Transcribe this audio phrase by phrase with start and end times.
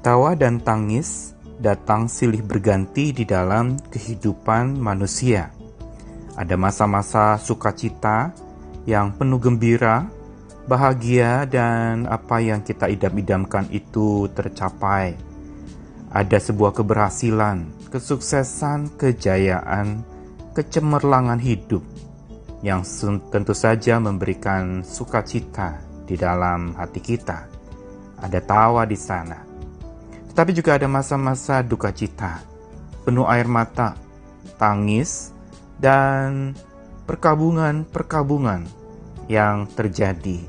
[0.00, 5.52] Tawa dan tangis datang silih berganti di dalam kehidupan manusia.
[6.40, 8.32] Ada masa-masa sukacita
[8.88, 10.08] yang penuh gembira,
[10.64, 15.20] bahagia, dan apa yang kita idam-idamkan itu tercapai.
[16.08, 20.00] Ada sebuah keberhasilan, kesuksesan, kejayaan,
[20.56, 21.84] kecemerlangan hidup
[22.64, 22.88] yang
[23.28, 25.76] tentu saja memberikan sukacita
[26.08, 27.52] di dalam hati kita.
[28.16, 29.49] Ada tawa di sana
[30.40, 32.40] tetapi juga ada masa-masa duka cita,
[33.04, 33.92] penuh air mata,
[34.56, 35.36] tangis,
[35.76, 36.56] dan
[37.04, 38.64] perkabungan-perkabungan
[39.28, 40.40] yang terjadi.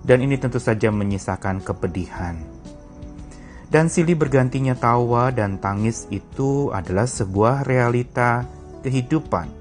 [0.00, 2.32] Dan ini tentu saja menyisakan kepedihan.
[3.68, 8.48] Dan silih bergantinya tawa dan tangis itu adalah sebuah realita
[8.80, 9.52] kehidupan.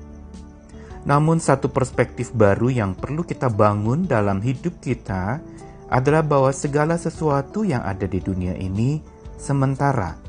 [1.04, 5.44] Namun satu perspektif baru yang perlu kita bangun dalam hidup kita
[5.92, 10.20] adalah bahwa segala sesuatu yang ada di dunia ini sementara.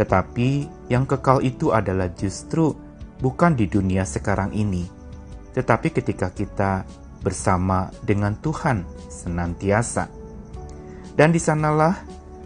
[0.00, 0.48] Tetapi
[0.88, 2.72] yang kekal itu adalah justru
[3.20, 4.88] bukan di dunia sekarang ini,
[5.52, 6.88] tetapi ketika kita
[7.20, 10.08] bersama dengan Tuhan senantiasa.
[11.16, 11.96] Dan di sanalah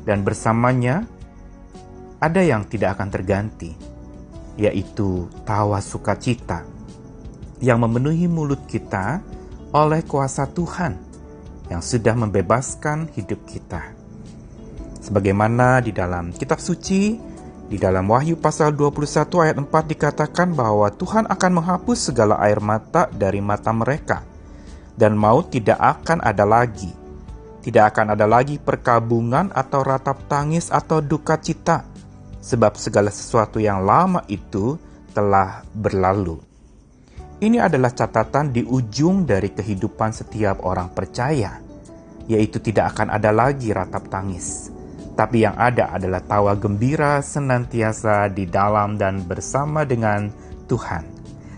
[0.06, 1.02] dan bersamanya
[2.22, 3.74] ada yang tidak akan terganti,
[4.54, 6.62] yaitu tawa sukacita
[7.58, 9.20] yang memenuhi mulut kita
[9.74, 10.96] oleh kuasa Tuhan
[11.66, 13.99] yang sudah membebaskan hidup kita.
[15.10, 17.18] Sebagaimana di dalam kitab suci,
[17.66, 23.10] di dalam Wahyu pasal 21 ayat 4 dikatakan bahwa Tuhan akan menghapus segala air mata
[23.10, 24.22] dari mata mereka,
[24.94, 26.94] dan maut tidak akan ada lagi.
[27.58, 31.82] Tidak akan ada lagi perkabungan atau ratap tangis atau duka cita,
[32.38, 34.78] sebab segala sesuatu yang lama itu
[35.10, 36.38] telah berlalu.
[37.42, 41.58] Ini adalah catatan di ujung dari kehidupan setiap orang percaya,
[42.30, 44.78] yaitu tidak akan ada lagi ratap tangis
[45.20, 50.32] tapi yang ada adalah tawa gembira senantiasa di dalam dan bersama dengan
[50.64, 51.04] Tuhan.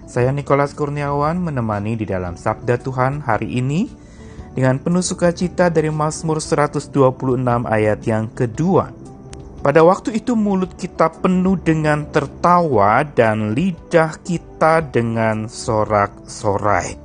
[0.02, 3.86] Saya Nikolas Kurniawan menemani di dalam Sabda Tuhan hari ini
[4.58, 6.90] dengan penuh sukacita dari Mazmur 126
[7.70, 8.90] ayat yang kedua.
[9.62, 16.98] Pada waktu itu mulut kita penuh dengan tertawa dan lidah kita dengan sorak-sorai.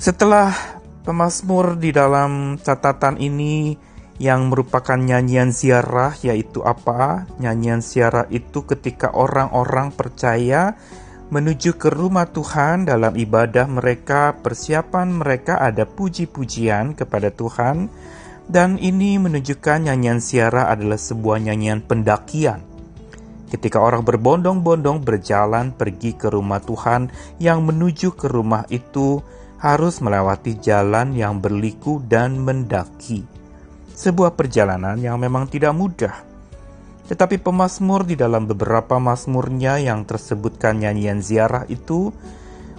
[0.00, 0.48] Setelah
[1.04, 3.76] pemazmur di dalam catatan ini
[4.18, 7.24] yang merupakan nyanyian ziarah yaitu apa?
[7.38, 10.74] Nyanyian ziarah itu ketika orang-orang percaya
[11.30, 17.86] menuju ke rumah Tuhan dalam ibadah mereka, persiapan mereka ada puji-pujian kepada Tuhan
[18.50, 22.66] dan ini menunjukkan nyanyian ziarah adalah sebuah nyanyian pendakian.
[23.48, 27.08] Ketika orang berbondong-bondong berjalan pergi ke rumah Tuhan
[27.40, 29.24] yang menuju ke rumah itu
[29.56, 33.37] harus melewati jalan yang berliku dan mendaki
[33.98, 36.14] sebuah perjalanan yang memang tidak mudah.
[37.10, 42.14] Tetapi pemazmur di dalam beberapa mazmurnya yang tersebutkan nyanyian ziarah itu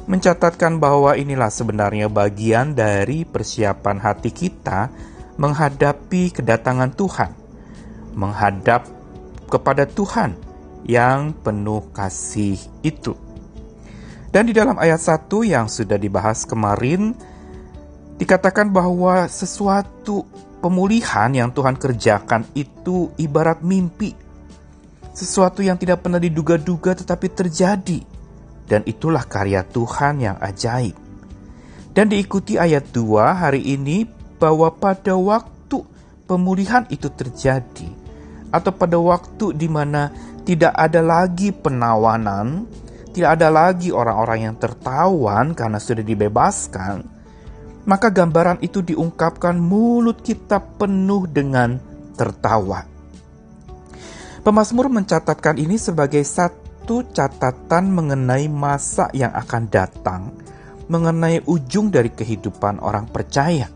[0.08, 4.88] mencatatkan bahwa inilah sebenarnya bagian dari persiapan hati kita
[5.36, 7.32] menghadapi kedatangan Tuhan,
[8.16, 8.88] menghadap
[9.52, 10.40] kepada Tuhan
[10.88, 13.18] yang penuh kasih itu.
[14.30, 17.18] Dan di dalam ayat 1 yang sudah dibahas kemarin,
[18.22, 20.22] dikatakan bahwa sesuatu
[20.60, 24.14] pemulihan yang Tuhan kerjakan itu ibarat mimpi.
[25.16, 28.00] Sesuatu yang tidak pernah diduga-duga tetapi terjadi.
[28.70, 30.94] Dan itulah karya Tuhan yang ajaib.
[31.90, 34.06] Dan diikuti ayat 2 hari ini
[34.38, 35.82] bahwa pada waktu
[36.30, 37.90] pemulihan itu terjadi
[38.54, 40.14] atau pada waktu di mana
[40.46, 42.70] tidak ada lagi penawanan,
[43.10, 47.04] tidak ada lagi orang-orang yang tertawan karena sudah dibebaskan,
[47.88, 51.80] maka gambaran itu diungkapkan mulut kita penuh dengan
[52.20, 52.84] tertawa.
[54.44, 60.32] Pemasmur mencatatkan ini sebagai satu catatan mengenai masa yang akan datang,
[60.88, 63.68] mengenai ujung dari kehidupan orang percaya,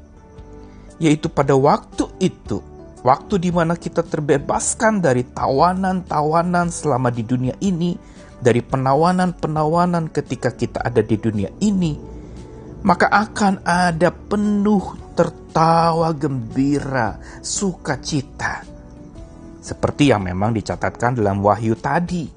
[0.97, 2.63] yaitu pada waktu itu,
[3.03, 7.99] waktu di mana kita terbebaskan dari tawanan-tawanan selama di dunia ini,
[8.39, 12.12] dari penawanan-penawanan ketika kita ada di dunia ini
[12.83, 18.67] maka akan ada penuh tertawa gembira, sukacita.
[19.63, 22.27] Seperti yang memang dicatatkan dalam wahyu tadi,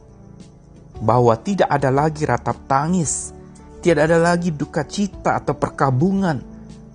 [1.02, 3.34] bahwa tidak ada lagi ratap tangis,
[3.82, 6.38] tidak ada lagi duka cita atau perkabungan,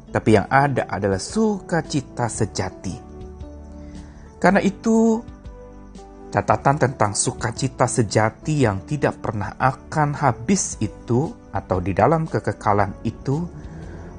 [0.10, 2.96] tapi yang ada adalah sukacita sejati.
[4.40, 5.22] Karena itu,
[6.32, 13.44] Catatan tentang sukacita sejati yang tidak pernah akan habis itu, atau di dalam kekekalan itu,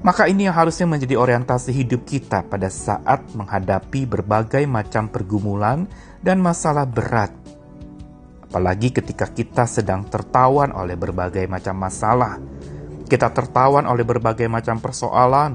[0.02, 5.86] Maka ini yang harusnya menjadi orientasi hidup kita pada saat menghadapi berbagai macam pergumulan
[6.18, 7.30] dan masalah berat.
[8.42, 12.42] Apalagi ketika kita sedang tertawan oleh berbagai macam masalah.
[13.06, 15.54] Kita tertawan oleh berbagai macam persoalan.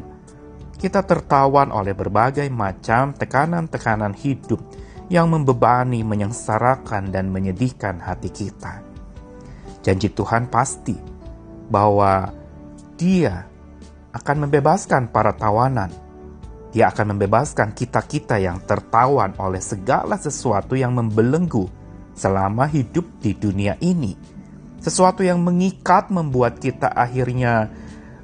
[0.80, 4.64] Kita tertawan oleh berbagai macam tekanan-tekanan hidup
[5.08, 8.84] yang membebani, menyengsarakan, dan menyedihkan hati kita.
[9.84, 10.96] Janji Tuhan pasti
[11.72, 12.32] bahwa
[12.98, 13.46] Dia
[14.12, 15.94] akan membebaskan para tawanan.
[16.74, 21.70] Dia akan membebaskan kita-kita yang tertawan oleh segala sesuatu yang membelenggu
[22.18, 24.18] selama hidup di dunia ini.
[24.82, 27.70] Sesuatu yang mengikat membuat kita akhirnya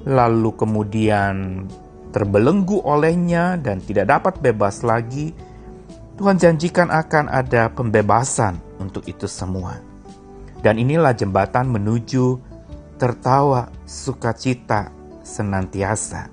[0.03, 1.65] lalu kemudian
[2.13, 5.33] terbelenggu olehnya dan tidak dapat bebas lagi.
[6.13, 9.81] Tuhan janjikan akan ada pembebasan untuk itu semua.
[10.61, 12.37] Dan inilah jembatan menuju
[13.01, 14.93] tertawa sukacita
[15.25, 16.29] senantiasa.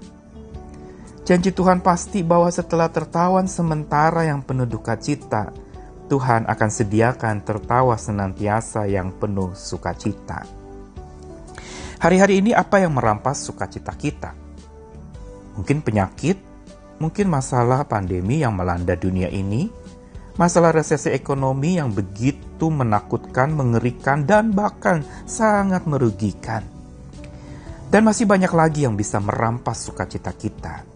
[1.25, 5.55] Janji Tuhan pasti bahwa setelah tertawan sementara yang penuh duka cita,
[6.11, 10.43] Tuhan akan sediakan tertawa senantiasa yang penuh sukacita.
[12.03, 14.35] Hari-hari ini apa yang merampas sukacita kita?
[15.55, 16.50] Mungkin penyakit,
[17.00, 19.73] mungkin masalah pandemi yang melanda dunia ini,
[20.37, 26.62] masalah resesi ekonomi yang begitu menakutkan, mengerikan, dan bahkan sangat merugikan
[27.91, 30.87] dan masih banyak lagi yang bisa merampas sukacita kita.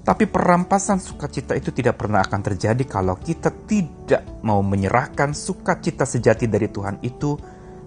[0.00, 6.48] Tapi perampasan sukacita itu tidak pernah akan terjadi kalau kita tidak mau menyerahkan sukacita sejati
[6.48, 7.36] dari Tuhan itu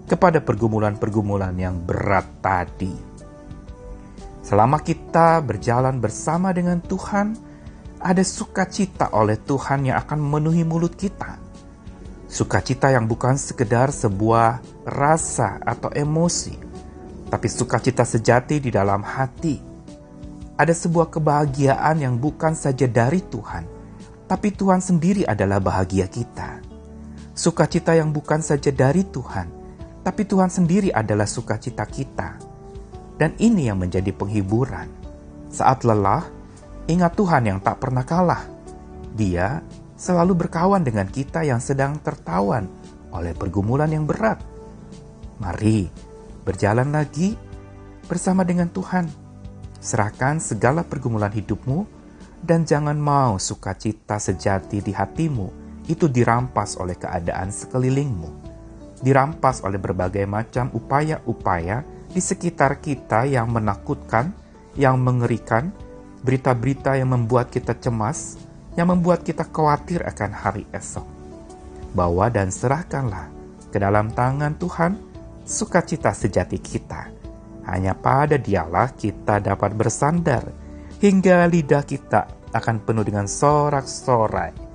[0.06, 3.09] kepada pergumulan-pergumulan yang berat tadi.
[4.50, 7.38] Selama kita berjalan bersama dengan Tuhan,
[8.02, 11.38] ada sukacita oleh Tuhan yang akan memenuhi mulut kita.
[12.26, 14.58] Sukacita yang bukan sekedar sebuah
[14.90, 16.58] rasa atau emosi,
[17.30, 19.62] tapi sukacita sejati di dalam hati.
[20.58, 23.70] Ada sebuah kebahagiaan yang bukan saja dari Tuhan,
[24.26, 26.58] tapi Tuhan sendiri adalah bahagia kita.
[27.38, 29.46] Sukacita yang bukan saja dari Tuhan,
[30.02, 32.49] tapi Tuhan sendiri adalah sukacita kita.
[33.20, 34.88] Dan ini yang menjadi penghiburan.
[35.52, 36.24] Saat lelah,
[36.88, 38.48] ingat Tuhan yang tak pernah kalah.
[39.12, 39.60] Dia
[40.00, 42.64] selalu berkawan dengan kita yang sedang tertawan
[43.12, 44.40] oleh pergumulan yang berat.
[45.36, 45.92] Mari
[46.48, 47.36] berjalan lagi
[48.08, 49.04] bersama dengan Tuhan.
[49.84, 51.84] Serahkan segala pergumulan hidupmu
[52.40, 55.60] dan jangan mau sukacita sejati di hatimu
[55.92, 58.48] itu dirampas oleh keadaan sekelilingmu.
[59.04, 64.34] Dirampas oleh berbagai macam upaya-upaya di sekitar kita yang menakutkan,
[64.74, 65.70] yang mengerikan,
[66.26, 68.36] berita-berita yang membuat kita cemas,
[68.74, 71.06] yang membuat kita khawatir akan hari esok.
[71.94, 73.30] Bawa dan serahkanlah
[73.70, 74.98] ke dalam tangan Tuhan
[75.46, 77.10] sukacita sejati kita.
[77.66, 80.42] Hanya pada dialah kita dapat bersandar,
[80.98, 84.70] hingga lidah kita akan penuh dengan sorak-sorai.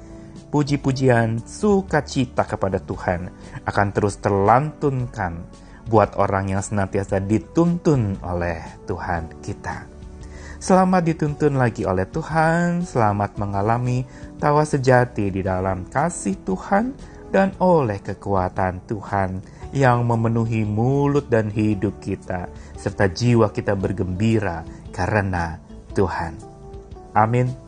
[0.47, 3.27] Puji-pujian sukacita kepada Tuhan
[3.67, 5.43] akan terus terlantunkan
[5.85, 9.85] buat orang yang senantiasa dituntun oleh Tuhan kita.
[10.57, 14.01] Selamat dituntun lagi oleh Tuhan, selamat mengalami
[14.41, 16.95] tawa sejati di dalam kasih Tuhan
[17.29, 19.43] dan oleh kekuatan Tuhan
[19.75, 22.47] yang memenuhi mulut dan hidup kita,
[22.79, 24.63] serta jiwa kita bergembira
[24.95, 25.59] karena
[25.93, 26.33] Tuhan.
[27.13, 27.64] Amin.